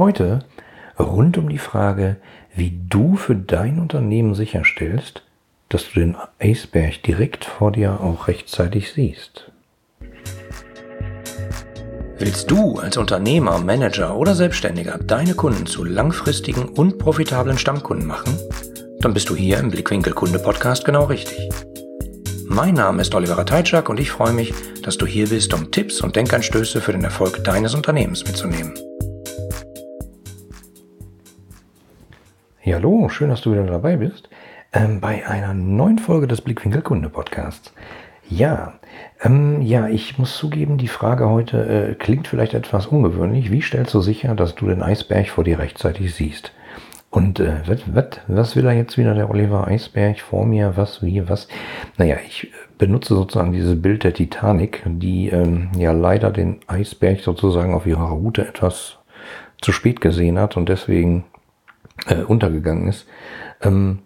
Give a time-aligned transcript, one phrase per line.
[0.00, 0.38] Heute
[0.98, 2.16] rund um die Frage,
[2.54, 5.22] wie du für dein Unternehmen sicherstellst,
[5.68, 9.52] dass du den Eisberg direkt vor dir auch rechtzeitig siehst.
[12.18, 18.38] Willst du als Unternehmer, Manager oder Selbstständiger deine Kunden zu langfristigen und profitablen Stammkunden machen?
[19.00, 21.50] Dann bist du hier im Blickwinkel Kunde Podcast genau richtig.
[22.46, 26.00] Mein Name ist Oliver Teitschak und ich freue mich, dass du hier bist, um Tipps
[26.00, 28.72] und Denkanstöße für den Erfolg deines Unternehmens mitzunehmen.
[32.70, 34.28] Ja, hallo, schön, dass du wieder dabei bist
[34.72, 37.74] ähm, bei einer neuen Folge des Blickwinkel Kunde Podcasts.
[38.28, 38.74] Ja,
[39.20, 43.50] ähm, ja, ich muss zugeben, die Frage heute äh, klingt vielleicht etwas ungewöhnlich.
[43.50, 46.52] Wie stellst du sicher, dass du den Eisberg vor dir rechtzeitig siehst?
[47.10, 50.76] Und äh, wat, wat, was will er jetzt wieder, der Oliver Eisberg vor mir?
[50.76, 51.48] Was, wie, was?
[51.96, 57.74] Naja, ich benutze sozusagen dieses Bild der Titanic, die ähm, ja leider den Eisberg sozusagen
[57.74, 58.98] auf ihrer Route etwas
[59.60, 61.24] zu spät gesehen hat und deswegen
[62.06, 63.06] äh, untergegangen ist.
[63.62, 64.00] Ähm,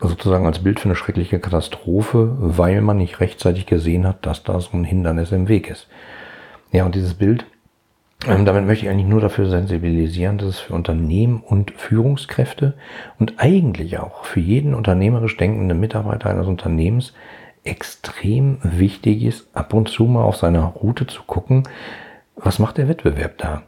[0.00, 4.60] sozusagen als Bild für eine schreckliche Katastrophe, weil man nicht rechtzeitig gesehen hat, dass da
[4.60, 5.88] so ein Hindernis im Weg ist.
[6.70, 7.46] Ja, und dieses Bild,
[8.26, 12.74] ähm, damit möchte ich eigentlich nur dafür sensibilisieren, dass es für Unternehmen und Führungskräfte
[13.18, 17.12] und eigentlich auch für jeden unternehmerisch denkenden Mitarbeiter eines Unternehmens
[17.64, 21.64] extrem wichtig ist, ab und zu mal auf seiner Route zu gucken,
[22.36, 23.62] was macht der Wettbewerb da?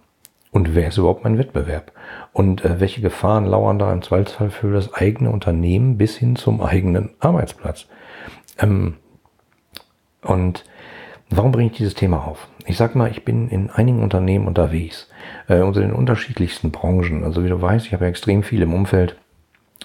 [0.51, 1.93] Und wer ist überhaupt mein Wettbewerb?
[2.33, 6.61] Und äh, welche Gefahren lauern da im Zweifelsfall für das eigene Unternehmen bis hin zum
[6.61, 7.87] eigenen Arbeitsplatz?
[8.59, 8.97] Ähm,
[10.23, 10.65] und
[11.31, 12.49] warum bringe ich dieses Thema auf?
[12.67, 15.09] Ich sag mal, ich bin in einigen Unternehmen unterwegs,
[15.49, 17.23] äh, unter den unterschiedlichsten Branchen.
[17.25, 19.17] Also wie du weißt, ich habe ja extrem viel im Umfeld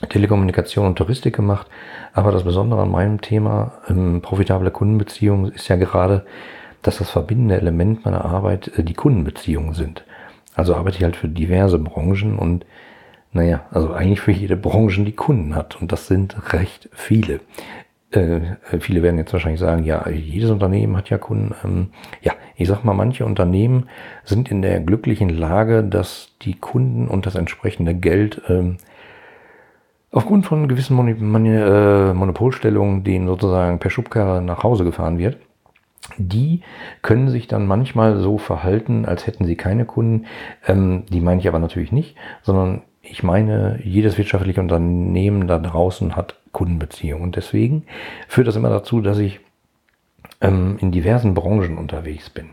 [0.10, 1.68] Telekommunikation und Touristik gemacht.
[2.14, 6.26] Aber das Besondere an meinem Thema ähm, profitable Kundenbeziehungen ist ja gerade,
[6.82, 10.04] dass das verbindende Element meiner Arbeit äh, die Kundenbeziehungen sind.
[10.56, 12.66] Also arbeite ich halt für diverse Branchen und
[13.32, 15.82] naja, also eigentlich für jede Branche, die Kunden hat.
[15.82, 17.42] Und das sind recht viele.
[18.12, 18.40] Äh,
[18.80, 21.54] viele werden jetzt wahrscheinlich sagen, ja, jedes Unternehmen hat ja Kunden.
[21.66, 21.88] Ähm,
[22.22, 23.90] ja, ich sag mal, manche Unternehmen
[24.24, 28.78] sind in der glücklichen Lage, dass die Kunden und das entsprechende Geld ähm,
[30.12, 35.38] aufgrund von gewissen Mon Mon äh, Monopolstellungen, denen sozusagen per Schubkarre nach Hause gefahren wird
[36.18, 36.62] die
[37.02, 40.26] können sich dann manchmal so verhalten, als hätten sie keine Kunden.
[40.68, 46.16] Ähm, die meine ich aber natürlich nicht, sondern ich meine, jedes wirtschaftliche Unternehmen da draußen
[46.16, 47.24] hat Kundenbeziehungen.
[47.24, 47.84] Und deswegen
[48.28, 49.40] führt das immer dazu, dass ich
[50.42, 52.52] ähm, in diversen Branchen unterwegs bin.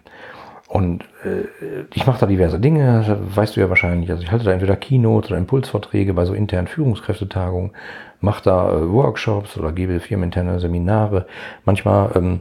[0.69, 4.11] Und äh, ich mache da diverse Dinge, weißt du ja wahrscheinlich.
[4.11, 7.73] Also ich halte da entweder Keynotes oder Impulsvorträge bei so internen Führungskräftetagungen,
[8.21, 11.27] mache da äh, Workshops oder gebe firmeninterne Seminare.
[11.65, 12.41] Manchmal ähm,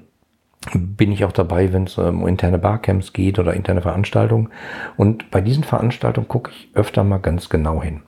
[0.73, 4.49] bin ich auch dabei, wenn es um interne Barcamps geht oder interne Veranstaltungen.
[4.95, 8.01] Und bei diesen Veranstaltungen gucke ich öfter mal ganz genau hin.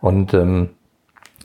[0.00, 0.70] Und ähm,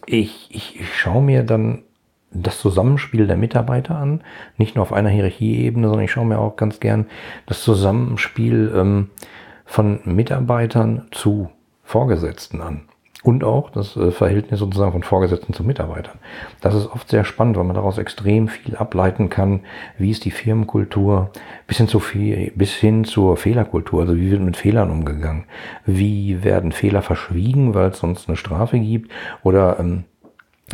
[0.05, 1.83] ich, ich, ich schaue mir dann
[2.31, 4.21] das Zusammenspiel der Mitarbeiter an,
[4.57, 7.07] nicht nur auf einer Hierarchieebene, sondern ich schaue mir auch ganz gern
[7.47, 9.09] das Zusammenspiel ähm,
[9.65, 11.49] von Mitarbeitern zu
[11.83, 12.81] Vorgesetzten an
[13.25, 16.19] und auch das äh, Verhältnis sozusagen von Vorgesetzten zu Mitarbeitern.
[16.61, 19.61] Das ist oft sehr spannend, weil man daraus extrem viel ableiten kann.
[19.97, 21.31] Wie ist die Firmenkultur
[21.65, 24.01] bis hin, zu viel, bis hin zur Fehlerkultur?
[24.01, 25.45] Also wie wird mit Fehlern umgegangen?
[25.87, 29.11] Wie werden Fehler verschwiegen, weil es sonst eine Strafe gibt?
[29.41, 30.03] Oder ähm,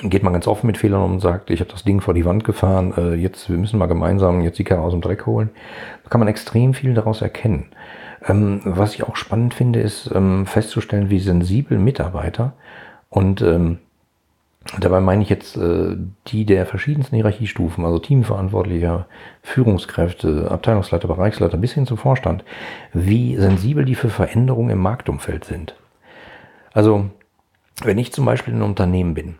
[0.03, 2.25] geht man ganz offen mit Fehlern um und sagt, ich habe das Ding vor die
[2.25, 5.51] Wand gefahren, äh, jetzt wir müssen mal gemeinsam jetzt die Karre aus dem Dreck holen.
[6.03, 7.67] Da kann man extrem viel daraus erkennen.
[8.25, 12.53] Ähm, was ich auch spannend finde, ist ähm, festzustellen, wie sensibel Mitarbeiter
[13.09, 13.79] und ähm,
[14.79, 19.07] dabei meine ich jetzt äh, die der verschiedensten Hierarchiestufen, also Teamverantwortlicher,
[19.41, 22.43] Führungskräfte, Abteilungsleiter, Bereichsleiter bis hin zum Vorstand,
[22.93, 25.75] wie sensibel die für Veränderungen im Marktumfeld sind.
[26.73, 27.09] Also,
[27.83, 29.35] wenn ich zum Beispiel in einem Unternehmen bin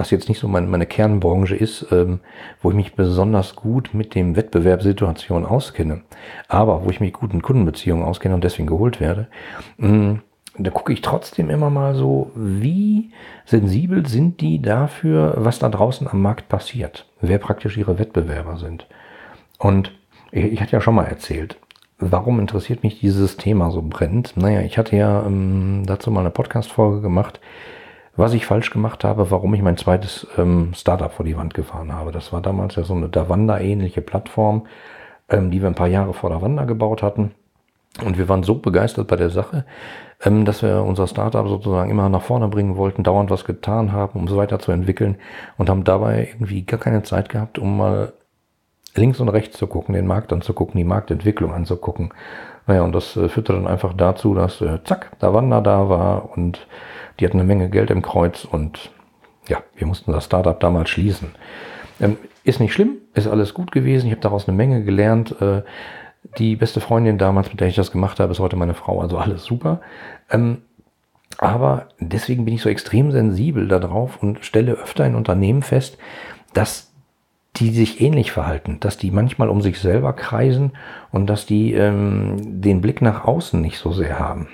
[0.00, 2.20] was jetzt nicht so meine, meine Kernbranche ist, ähm,
[2.62, 6.00] wo ich mich besonders gut mit dem Wettbewerbssituation auskenne,
[6.48, 9.28] aber wo ich mich gut in Kundenbeziehungen auskenne und deswegen geholt werde,
[9.76, 10.22] mh, mm,
[10.58, 13.10] da gucke ich trotzdem immer mal so, wie
[13.44, 18.86] sensibel sind die dafür, was da draußen am Markt passiert, wer praktisch ihre Wettbewerber sind.
[19.58, 19.92] Und
[20.32, 21.56] ich, ich hatte ja schon mal erzählt,
[21.98, 24.32] warum interessiert mich dieses Thema so brennend?
[24.36, 27.38] Naja, ich hatte ja ähm, dazu mal eine Podcast-Folge gemacht,
[28.16, 31.92] was ich falsch gemacht habe, warum ich mein zweites ähm, Startup vor die Wand gefahren
[31.92, 32.12] habe.
[32.12, 34.66] Das war damals ja so eine Davanda-ähnliche Plattform,
[35.28, 37.32] ähm, die wir ein paar Jahre vor Davanda gebaut hatten.
[38.04, 39.64] Und wir waren so begeistert bei der Sache,
[40.24, 44.18] ähm, dass wir unser Startup sozusagen immer nach vorne bringen wollten, dauernd was getan haben,
[44.18, 45.16] um es weiterzuentwickeln
[45.58, 48.12] und haben dabei irgendwie gar keine Zeit gehabt, um mal
[48.94, 52.12] links und rechts zu gucken, den Markt anzugucken, die Marktentwicklung anzugucken.
[52.70, 56.68] Naja, und das äh, führte dann einfach dazu, dass äh, zack, Wander da war und
[57.18, 58.92] die hatten eine Menge Geld im Kreuz und
[59.48, 61.34] ja, wir mussten das Startup damals schließen.
[62.00, 64.06] Ähm, ist nicht schlimm, ist alles gut gewesen.
[64.06, 65.34] Ich habe daraus eine Menge gelernt.
[65.42, 65.62] Äh,
[66.38, 69.18] die beste Freundin damals, mit der ich das gemacht habe, ist heute meine Frau, also
[69.18, 69.80] alles super.
[70.30, 70.58] Ähm,
[71.38, 75.98] aber deswegen bin ich so extrem sensibel darauf und stelle öfter in Unternehmen fest,
[76.54, 76.89] dass
[77.56, 80.72] die sich ähnlich verhalten, dass die manchmal um sich selber kreisen
[81.10, 84.48] und dass die ähm, den Blick nach außen nicht so sehr haben.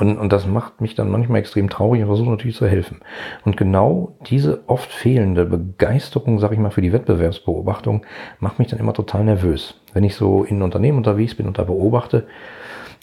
[0.00, 3.00] Und, und das macht mich dann manchmal extrem traurig und versuche natürlich zu helfen.
[3.44, 8.04] Und genau diese oft fehlende Begeisterung, sag ich mal, für die Wettbewerbsbeobachtung
[8.38, 9.80] macht mich dann immer total nervös.
[9.92, 12.26] Wenn ich so in Unternehmen unterwegs bin und da beobachte,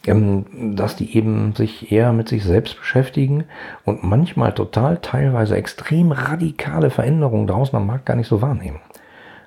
[0.04, 3.44] dass die eben sich eher mit sich selbst beschäftigen
[3.86, 8.80] und manchmal total teilweise extrem radikale Veränderungen draußen am Markt gar nicht so wahrnehmen.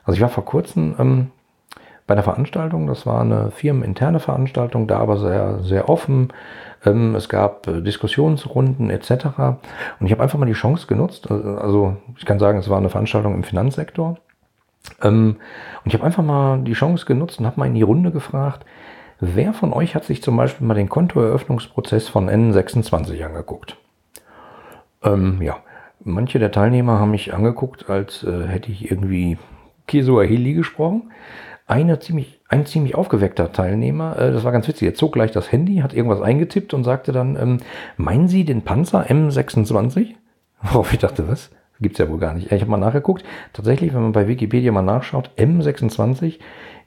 [0.05, 1.31] Also ich war vor kurzem ähm,
[2.07, 6.33] bei einer Veranstaltung, das war eine firmeninterne Veranstaltung, da aber sehr, sehr offen.
[6.85, 9.11] Ähm, es gab äh, Diskussionsrunden etc.
[9.99, 11.29] Und ich habe einfach mal die Chance genutzt.
[11.31, 14.19] Äh, also ich kann sagen, es war eine Veranstaltung im Finanzsektor.
[15.03, 15.37] Ähm,
[15.83, 18.67] und ich habe einfach mal die Chance genutzt und habe mal in die Runde gefragt,
[19.35, 23.77] wer von euch hat sich zum Beispiel mal den Kontoeröffnungsprozess von N26 angeguckt?
[25.03, 25.59] Ähm, ja,
[26.03, 29.39] manche der Teilnehmer haben mich angeguckt, als äh, hätte ich irgendwie
[29.87, 31.11] Kisuaheli gesprochen
[31.67, 35.51] eine ziemlich, ein ziemlich aufgeweckter Teilnehmer, äh, das war ganz witzig, er zog gleich das
[35.51, 37.59] Handy, hat irgendwas eingetippt und sagte dann, ähm,
[37.97, 40.15] meinen Sie den Panzer M26?
[40.63, 41.51] Worauf ich dachte, was?
[41.81, 42.53] Gibt's ja wohl gar nicht.
[42.53, 43.25] Ich habe mal nachgeguckt.
[43.53, 46.39] Tatsächlich, wenn man bei Wikipedia mal nachschaut, M26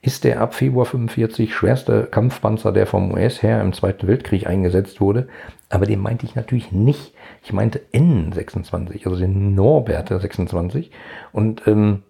[0.01, 5.27] ist der ab Februar 45 schwerste Kampfpanzer, der vom US-Heer im Zweiten Weltkrieg eingesetzt wurde.
[5.69, 7.13] Aber den meinte ich natürlich nicht.
[7.43, 10.91] Ich meinte N26, also den Norbert der 26.
[11.33, 12.03] Und ähm,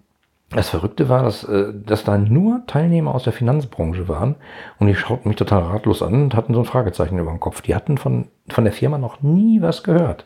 [0.50, 4.36] das Verrückte war, dass, äh, dass da nur Teilnehmer aus der Finanzbranche waren
[4.80, 7.62] und die schauten mich total ratlos an und hatten so ein Fragezeichen über dem Kopf.
[7.62, 10.26] Die hatten von, von der Firma noch nie was gehört.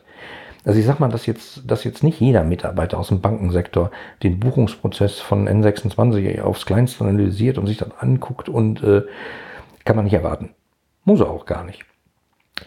[0.64, 3.90] Also ich sag mal, dass jetzt, dass jetzt nicht jeder Mitarbeiter aus dem Bankensektor
[4.22, 9.02] den Buchungsprozess von N26 aufs Kleinste analysiert und sich dann anguckt und äh,
[9.84, 10.50] kann man nicht erwarten.
[11.04, 11.84] Muss er auch gar nicht.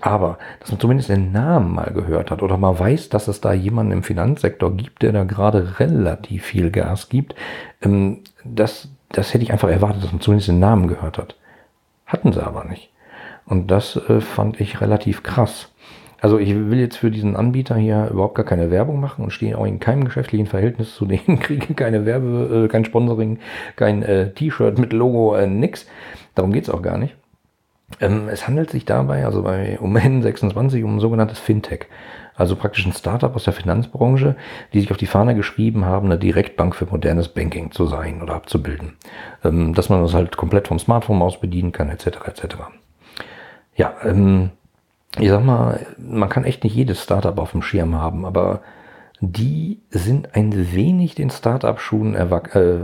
[0.02, 3.54] Aber, dass man zumindest den Namen mal gehört hat oder mal weiß, dass es da
[3.54, 7.36] jemanden im Finanzsektor gibt, der da gerade relativ viel Gas gibt,
[7.82, 11.36] ähm, das, das hätte ich einfach erwartet, dass man zumindest den Namen gehört hat.
[12.06, 12.92] Hatten sie aber nicht.
[13.46, 15.72] Und das äh, fand ich relativ krass.
[16.22, 19.58] Also ich will jetzt für diesen Anbieter hier überhaupt gar keine Werbung machen und stehe
[19.58, 23.40] auch in keinem geschäftlichen Verhältnis zu denen, kriege keine Werbe, äh, kein Sponsoring,
[23.76, 25.86] kein äh, T-Shirt mit Logo, äh, nix.
[26.34, 27.16] Darum geht's auch gar nicht.
[28.02, 31.88] Ähm, es handelt sich dabei, also bei um N26, um ein sogenanntes Fintech.
[32.36, 34.36] Also praktisch ein Startup aus der Finanzbranche,
[34.74, 38.36] die sich auf die Fahne geschrieben haben, eine Direktbank für modernes Banking zu sein oder
[38.36, 38.94] abzubilden.
[39.44, 42.08] Ähm, dass man das halt komplett vom Smartphone aus bedienen kann, etc.
[42.26, 42.56] etc.
[43.76, 44.52] Ja, ähm,
[45.20, 48.62] ich sag mal, man kann echt nicht jedes Startup auf dem Schirm haben, aber
[49.22, 52.80] die sind ein wenig den Startup-Schuhen äh,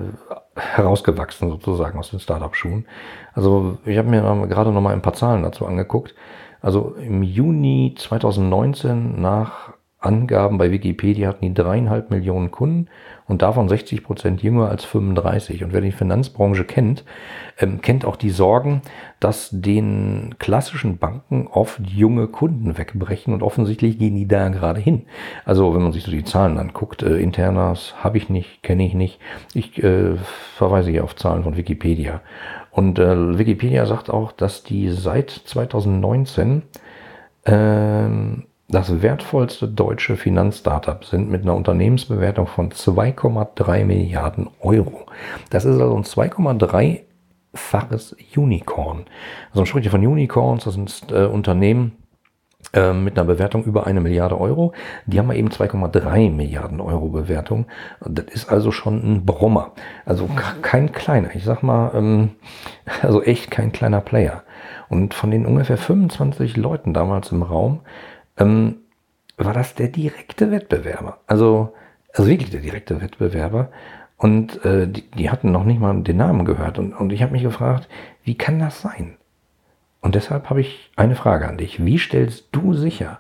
[0.56, 2.86] herausgewachsen sozusagen aus den Startup-Schuhen.
[3.34, 6.16] Also ich habe mir gerade noch mal ein paar Zahlen dazu angeguckt.
[6.62, 12.88] Also im Juni 2019 nach Angaben bei Wikipedia hatten die dreieinhalb Millionen Kunden
[13.28, 15.64] und davon 60 Prozent jünger als 35.
[15.64, 17.06] Und wer die Finanzbranche kennt,
[17.60, 18.82] ähm, kennt auch die Sorgen,
[19.20, 25.04] dass den klassischen Banken oft junge Kunden wegbrechen und offensichtlich gehen die da gerade hin.
[25.46, 28.96] Also wenn man sich so die Zahlen anguckt, äh, internas habe ich nicht, kenne ich
[28.96, 29.20] nicht.
[29.54, 30.16] Ich äh,
[30.56, 32.22] verweise hier auf Zahlen von Wikipedia.
[32.72, 36.64] Und äh, Wikipedia sagt auch, dass die seit 2019
[37.46, 45.06] ähm, das wertvollste deutsche Finanzstartup sind mit einer Unternehmensbewertung von 2,3 Milliarden Euro.
[45.50, 49.06] Das ist also ein 2,3-faches Unicorn.
[49.50, 51.98] Also man spricht hier von Unicorns, das sind äh, Unternehmen
[52.74, 54.72] äh, mit einer Bewertung über eine Milliarde Euro.
[55.06, 57.66] Die haben wir eben 2,3 Milliarden Euro Bewertung.
[58.00, 59.74] Das ist also schon ein Brummer.
[60.06, 60.30] Also
[60.62, 62.30] kein kleiner, ich sag mal, ähm,
[63.02, 64.44] also echt kein kleiner Player.
[64.88, 67.82] Und von den ungefähr 25 Leuten damals im Raum
[68.42, 68.78] ähm,
[69.38, 71.20] war das der direkte Wettbewerber.
[71.28, 71.74] Also,
[72.14, 73.72] also wirklich der direkte Wettbewerber.
[74.18, 76.78] Und äh, die, die hatten noch nicht mal den Namen gehört.
[76.78, 77.88] Und, und ich habe mich gefragt,
[78.24, 79.18] wie kann das sein?
[80.00, 81.84] Und deshalb habe ich eine Frage an dich.
[81.84, 83.20] Wie stellst du sicher,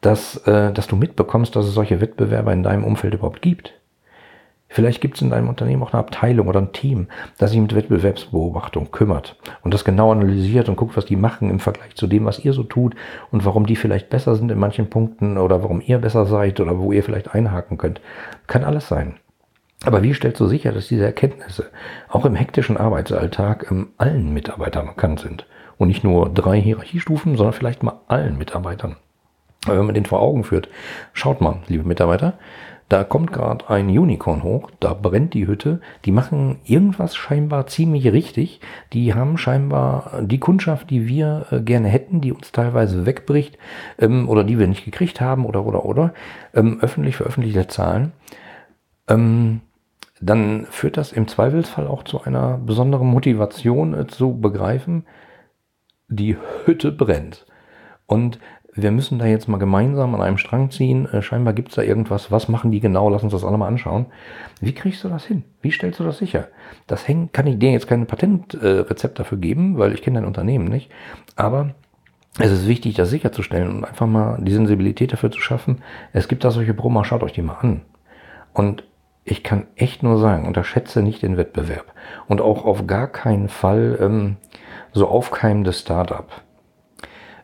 [0.00, 3.79] dass, äh, dass du mitbekommst, dass es solche Wettbewerber in deinem Umfeld überhaupt gibt?
[4.72, 7.08] Vielleicht gibt es in deinem Unternehmen auch eine Abteilung oder ein Team,
[7.38, 11.58] das sich mit Wettbewerbsbeobachtung kümmert und das genau analysiert und guckt, was die machen im
[11.58, 12.94] Vergleich zu dem, was ihr so tut
[13.32, 16.78] und warum die vielleicht besser sind in manchen Punkten oder warum ihr besser seid oder
[16.78, 18.00] wo ihr vielleicht einhaken könnt.
[18.46, 19.16] Kann alles sein.
[19.84, 21.70] Aber wie stellst du sicher, dass diese Erkenntnisse
[22.08, 25.46] auch im hektischen Arbeitsalltag ähm, allen Mitarbeitern bekannt sind?
[25.78, 28.96] Und nicht nur drei Hierarchiestufen, sondern vielleicht mal allen Mitarbeitern.
[29.66, 30.68] Aber wenn man den vor Augen führt,
[31.12, 32.34] schaut mal, liebe Mitarbeiter,
[32.90, 38.10] da kommt gerade ein Unicorn hoch, da brennt die Hütte, die machen irgendwas scheinbar ziemlich
[38.12, 38.60] richtig,
[38.92, 43.56] die haben scheinbar die Kundschaft, die wir äh, gerne hätten, die uns teilweise wegbricht
[43.98, 46.14] ähm, oder die wir nicht gekriegt haben oder oder oder,
[46.52, 48.10] ähm, öffentlich veröffentlichte Zahlen,
[49.08, 49.60] ähm,
[50.20, 55.06] dann führt das im Zweifelsfall auch zu einer besonderen Motivation äh, zu begreifen,
[56.08, 57.46] die Hütte brennt.
[58.06, 58.40] Und
[58.74, 61.06] wir müssen da jetzt mal gemeinsam an einem Strang ziehen.
[61.12, 62.30] Äh, scheinbar gibt es da irgendwas.
[62.30, 63.08] Was machen die genau?
[63.08, 64.06] Lass uns das alle mal anschauen.
[64.60, 65.44] Wie kriegst du das hin?
[65.60, 66.48] Wie stellst du das sicher?
[66.86, 70.68] Das hängt, kann ich dir jetzt kein Patentrezept dafür geben, weil ich kenne dein Unternehmen
[70.68, 70.90] nicht.
[71.36, 71.74] Aber
[72.38, 75.82] es ist wichtig, das sicherzustellen und einfach mal die Sensibilität dafür zu schaffen.
[76.12, 77.82] Es gibt da solche Brummer, schaut euch die mal an.
[78.52, 78.84] Und
[79.24, 81.92] ich kann echt nur sagen, unterschätze nicht den Wettbewerb.
[82.28, 84.36] Und auch auf gar keinen Fall ähm,
[84.92, 86.28] so aufkeimende Startup,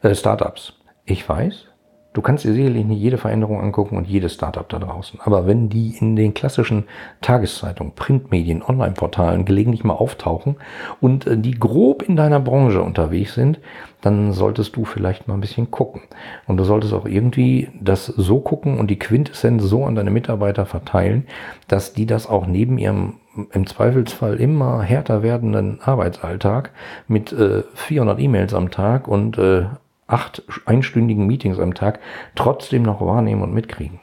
[0.02, 0.75] äh, Startups.
[1.08, 1.66] Ich weiß,
[2.14, 5.20] du kannst dir sicherlich nicht jede Veränderung angucken und jedes Startup da draußen.
[5.22, 6.86] Aber wenn die in den klassischen
[7.20, 10.56] Tageszeitungen, Printmedien, Online-Portalen gelegentlich mal auftauchen
[11.00, 13.60] und äh, die grob in deiner Branche unterwegs sind,
[14.00, 16.02] dann solltest du vielleicht mal ein bisschen gucken.
[16.48, 20.66] Und du solltest auch irgendwie das so gucken und die Quintessenz so an deine Mitarbeiter
[20.66, 21.28] verteilen,
[21.68, 23.20] dass die das auch neben ihrem
[23.52, 26.72] im Zweifelsfall immer härter werdenden Arbeitsalltag
[27.06, 29.66] mit äh, 400 E-Mails am Tag und äh,
[30.06, 32.00] acht einstündigen Meetings am Tag
[32.34, 34.00] trotzdem noch wahrnehmen und mitkriegen.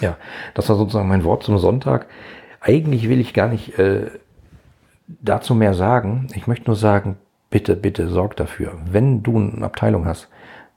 [0.00, 0.16] Ja,
[0.54, 2.06] das war sozusagen mein Wort zum Sonntag.
[2.60, 4.10] Eigentlich will ich gar nicht äh,
[5.06, 6.28] dazu mehr sagen.
[6.34, 7.16] Ich möchte nur sagen,
[7.50, 10.28] bitte, bitte sorg dafür, wenn du eine Abteilung hast,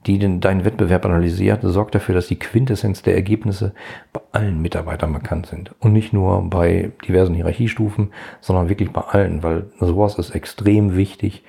[0.06, 3.74] die den, deinen Wettbewerb analysiert, sorg dafür, dass die Quintessenz der Ergebnisse
[4.14, 5.74] bei allen Mitarbeitern bekannt sind.
[5.80, 11.44] Und nicht nur bei diversen Hierarchiestufen, sondern wirklich bei allen, weil sowas ist extrem wichtig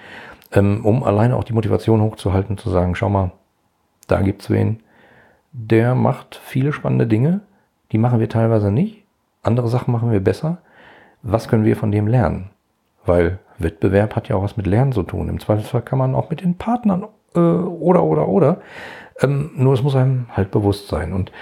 [0.53, 3.33] ähm, um alleine auch die Motivation hochzuhalten, zu sagen, schau mal,
[4.07, 4.81] da gibt's wen,
[5.53, 7.41] der macht viele spannende Dinge,
[7.93, 9.05] die machen wir teilweise nicht,
[9.43, 10.59] andere Sachen machen wir besser.
[11.23, 12.51] Was können wir von dem lernen?
[13.05, 15.29] Weil Wettbewerb hat ja auch was mit Lernen zu tun.
[15.29, 18.61] Im Zweifelsfall kann man auch mit den Partnern äh, oder oder oder.
[19.21, 21.13] Ähm, nur es muss einem halt bewusst sein.
[21.13, 21.33] Und